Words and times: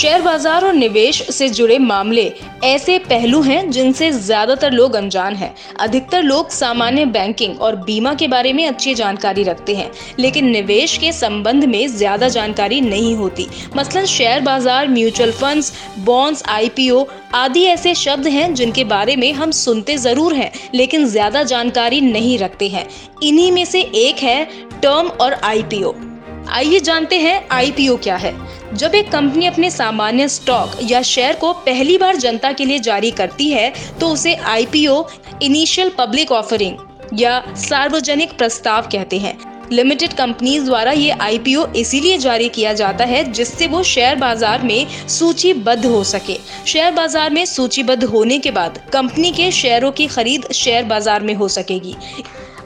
Share 0.00 0.22
बाज़ार 0.22 0.64
और 0.64 0.74
निवेश 0.74 1.20
से 1.30 1.48
जुड़े 1.48 1.76
मामले 1.78 2.22
ऐसे 2.64 2.98
पहलू 3.00 3.40
हैं 3.42 3.70
जिनसे 3.70 4.10
ज़्यादातर 4.12 4.72
लोग 4.72 4.94
अनजान 4.96 5.34
हैं। 5.36 5.52
अधिकतर 5.80 6.22
लोग 6.22 6.50
सामान्य 6.50 7.04
बैंकिंग 7.06 7.60
और 7.60 7.76
बीमा 7.78 8.14
के 8.14 8.28
बारे 8.28 8.52
में 8.52 8.66
अच्छी 8.68 8.94
जानकारी 8.94 9.42
रखते 9.42 9.74
हैं, 9.76 9.90
लेकिन 10.18 10.48
निवेश 10.48 10.96
के 10.98 11.12
संबंध 11.12 11.64
में 11.64 11.86
ज़्यादा 11.88 12.28
जानकारी 12.28 12.80
नहीं 12.80 13.14
होती। 13.16 13.46
मसलन 13.76 14.04
शेयर 14.06 14.40
बाज़ार, 14.40 14.88
म्यूचुअल 14.88 15.32
फंड्स, 15.32 15.72
बॉन्ड्स, 15.98 16.42
आईपीओ 16.48 17.06
आदि 17.34 17.64
ऐसे 17.66 17.94
शब्द 17.96 18.26
हैं 18.28 18.52
जिनके 18.54 18.84
बारे 18.86 19.16
में 19.16 19.32
हम 19.32 19.50
सुनते 19.56 19.96
ज़रूर 19.98 20.34
हैं, 20.34 20.52
लेकिन 20.74 21.06
ज़्यादा 21.08 21.42
जानकारी 21.44 22.00
नहीं 22.02 22.38
रखते 22.38 22.68
हैं। 22.68 22.88
इन्हीं 23.22 23.50
में 23.52 23.64
से 23.64 23.80
एक 23.80 24.22
है 24.22 24.44
टर्म 24.72 25.08
और 25.10 25.40
आईपीओ। 25.44 25.94
आइए 26.48 26.78
जानते 26.80 27.18
हैं 27.18 27.48
आईपीओ 27.52 27.96
क्या 27.96 28.16
है। 28.16 28.32
जब 28.74 28.94
एक 28.94 29.10
कंपनी 29.12 29.46
अपने 29.46 29.70
सामान्य 29.70 30.28
स्टॉक 30.28 30.76
या 30.82 31.02
शेयर 31.02 31.36
को 31.36 31.52
पहली 31.66 31.96
बार 31.98 32.16
जनता 32.16 32.52
के 32.52 32.64
लिए 32.64 32.78
जारी 32.80 33.10
करती 33.10 33.48
है 33.48 33.72
तो 34.00 34.08
उसे 34.08 34.34
आईपीओ, 34.34 35.04
इनिशियल 35.42 35.90
पब्लिक 35.98 36.32
ऑफरिंग, 36.32 36.76
या 37.14 37.42
सार्वजनिक 37.58 38.36
प्रस्ताव 38.38 38.88
कहते 38.92 39.18
हैं। 39.18 39.38
लिमिटेड 39.72 40.12
कंपनीज़ 40.12 40.64
द्वारा 40.64 40.92
ये 40.92 41.10
आईपीओ 41.12 41.66
इसीलिए 41.76 42.18
जारी 42.18 42.48
किया 42.48 42.72
जाता 42.72 43.04
है, 43.04 43.22
जिससे 43.24 43.66
वो 43.66 43.82
शेयर 43.84 44.16
बाज़ार 44.16 44.62
में 44.62 44.86
सूचीबद्ध 45.08 45.84
हो 45.86 46.02
सके। 46.04 46.38
शेयर 46.66 46.92
बाज़ार 46.92 47.30
में 47.30 47.44
सूचीबद्ध 47.46 48.04
होने 48.04 48.38
के 48.38 48.50
बाद 48.50 48.80
कंपनी 48.92 49.30
के 49.32 49.50
शेयरों 49.52 49.92
की 49.92 50.06
खरीद 50.08 50.52
शेयर 50.54 50.84
बाज़ार 50.84 51.22
में 51.22 51.34
हो 51.34 51.48
सकेगी। 51.50 51.94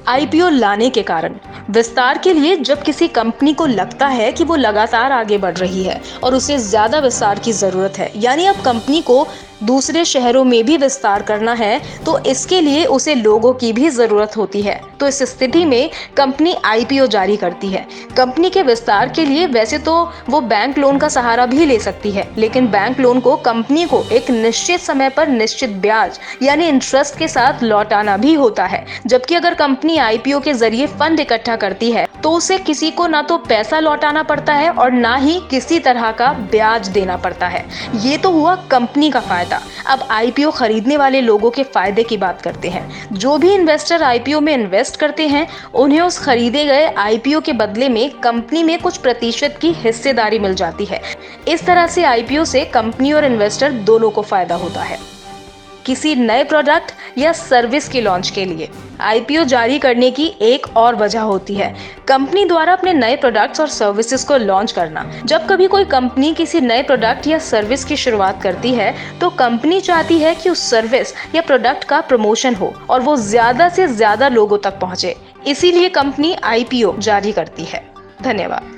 आईपीओ 0.08 0.48
लाने 0.48 0.88
के 0.90 1.02
कारण 1.02 1.34
विस्तार 1.70 2.18
के 2.18 2.32
लिए 2.32 2.56
जब 2.56 2.82
किसी 2.82 3.06
कंपनी 3.08 3.52
को 3.54 3.66
लगता 3.66 4.06
है 4.06 4.30
कि 4.32 4.44
वो 4.44 4.56
लगातार 4.56 5.12
आगे 5.12 5.38
बढ़ 5.38 5.56
रही 5.56 5.84
है 5.84 6.00
और 6.24 6.34
उसे 6.34 6.58
ज़्यादा 6.58 6.98
विस्तार 6.98 7.38
की 7.38 7.52
ज़रूरत 7.52 7.98
है, 7.98 8.10
यानी 8.16 8.46
अब 8.46 8.60
कंपनी 8.64 9.00
को 9.02 9.26
दूसरे 9.64 10.04
शहरों 10.04 10.44
में 10.44 10.64
भी 10.64 10.76
विस्तार 10.78 11.22
करना 11.22 11.52
है 11.54 11.80
तो 12.06 12.18
इसके 12.26 12.60
लिए 12.60 12.84
उसे 12.86 13.14
लोगों 13.14 13.52
की 13.54 13.72
भी 13.72 13.88
ज़रूरत 13.90 14.36
होती 14.36 14.62
है। 14.62 14.80
तो 15.00 15.06
इस 15.08 15.22
स्थिति 15.24 15.64
में 15.64 15.90
कंपनी 16.16 16.54
आईपीओ 16.64 17.06
जारी 17.08 17.36
करती 17.36 17.68
है। 17.68 17.86
कंपनी 18.16 18.50
के 18.50 18.62
विस्तार 18.62 19.08
के 19.08 19.24
लिए 19.24 19.46
वैसे 19.48 19.78
तो 19.80 19.94
वो 20.28 20.40
बैंक 20.42 20.78
लोन 20.78 20.98
का 20.98 21.08
सहारा 21.08 21.46
भी 21.46 21.66
ले 21.66 21.78
सकती 21.80 22.10
है, 22.10 22.28
लेकिन 22.38 22.66
बैंक 22.68 23.00
लोन 23.00 23.20
को 23.20 23.36
कंपनी 23.38 23.84
को 23.86 24.02
एक 24.12 24.30
निश्चित 24.32 24.80
समय 24.80 25.08
पर 25.10 25.28
निश्चित 25.30 25.70
ब्याज, 25.78 26.18
यानी 26.42 26.68
इंटरेस्ट 26.68 27.18
के 27.18 27.28
साथ 27.28 27.62
लौटाना 27.62 28.16
भी 28.16 28.34
होता 28.34 28.64
है। 28.66 28.84
जबकि 29.06 29.34
अगर 29.34 29.54
कंपनी 29.54 29.96
आईपीओ 29.98 30.40
के 30.40 30.52
ज़रिए 30.54 30.86
फंड 30.88 31.20
इकट्ठा 31.20 31.56
करती 31.56 31.90
है 31.92 32.06
तो 32.22 32.30
उसे 32.32 32.56
किसी 32.58 32.90
को 32.90 33.06
ना 33.06 33.20
तो 33.22 33.36
पैसा 33.38 33.78
लौटाना 33.80 34.22
पड़ता 34.22 34.52
है 34.54 34.70
और 34.72 34.92
ना 34.92 35.14
ही 35.16 35.38
किसी 35.50 35.78
तरह 35.78 36.10
का 36.12 36.32
ब्याज 36.50 36.88
देना 36.88 37.16
पड़ता 37.16 37.48
है। 37.48 37.64
ये 38.02 38.16
तो 38.18 38.30
हुआ 38.30 38.54
कंपनी 38.70 39.10
का 39.10 39.20
फ़ायदा। 39.20 39.53
अब 39.86 40.06
आईपीओ 40.10 40.50
खरीदने 40.50 40.96
वाले 40.96 41.20
लोगों 41.20 41.50
के 41.50 41.62
फ़ायदे 41.62 42.02
की 42.02 42.16
बात 42.16 42.42
करते 42.42 42.68
हैं। 42.68 43.08
जो 43.12 43.38
भी 43.38 43.54
इन्वेस्टर 43.54 44.02
आईपीओ 44.02 44.40
में 44.40 44.54
इन्वेस्ट 44.54 44.96
करते 44.96 45.28
हैं, 45.28 45.46
उन्हें 45.74 46.00
उस 46.00 46.18
खरीदे 46.18 46.64
गए 46.64 46.86
आईपीओ 46.86 47.40
के 47.40 47.52
बदले 47.52 47.88
में 47.88 48.10
कंपनी 48.10 48.62
में 48.62 48.78
कुछ 48.78 48.96
प्रतिशत 48.96 49.58
की 49.60 49.72
हिस्सेदारी 49.72 50.38
मिल 50.38 50.54
जाती 50.54 50.84
है। 50.84 51.00
इस 51.48 51.66
तरह 51.66 51.86
से 51.86 52.04
आईपीओ 52.04 52.44
से 52.44 52.64
कंपनी 52.64 53.12
और 53.12 53.24
इन्वेस्टर 53.24 53.72
दोनों 53.72 54.10
को 54.10 54.22
फ़ायदा 54.22 54.54
होता 54.54 54.82
है। 54.82 54.98
किसी 55.86 56.14
नए 56.14 56.44
प्रोडक्ट 56.44 56.92
या 57.18 57.32
सर्विस 57.32 57.88
की 57.88 58.00
लॉन्च 58.00 58.30
के 58.30 58.44
लिए। 58.44 58.68
आईपीओ 59.00 59.44
जारी 59.44 59.78
करने 59.78 60.10
की 60.10 60.26
एक 60.42 60.66
और 60.76 60.94
वजह 60.94 61.20
होती 61.22 61.54
है, 61.54 61.74
कंपनी 62.08 62.44
द्वारा 62.44 62.72
अपने 62.72 62.92
नए 62.92 63.16
प्रोडक्ट्स 63.16 63.60
और 63.60 63.68
सर्विसेज़ 63.68 64.26
को 64.26 64.36
लॉन्च 64.36 64.72
करना। 64.72 65.04
जब 65.24 65.46
कभी 65.46 65.66
कोई 65.66 65.84
कंपनी 65.86 66.32
किसी 66.34 66.60
नए 66.60 66.82
प्रोडक्ट 66.82 67.26
या 67.26 67.38
सर्विस 67.40 67.84
की 67.84 67.96
शुरुआत 67.96 68.42
करती 68.42 68.74
है 68.74 68.92
तो 69.20 69.30
कंपनी 69.32 69.80
चाहती 69.80 70.18
है 70.18 70.34
कि 70.34 70.50
उस 70.50 70.68
सर्विस 70.70 71.14
या 71.34 71.42
प्रोडक्ट 71.42 71.84
का 71.84 72.00
प्रमोशन 72.02 72.54
हो 72.54 72.72
और 72.90 73.00
वो 73.00 73.16
ज़्यादा 73.18 73.68
से 73.68 73.86
ज़्यादा 73.88 74.28
लोगों 74.30 74.58
तक 74.58 74.78
पहुँचे। 74.80 75.16
इसीलिए 75.46 75.88
कंपनी 75.90 76.34
आईपीओ 76.44 76.96
जारी 76.98 77.32
करती 77.32 77.64
है। 77.64 77.84
धन्यवाद। 78.22 78.73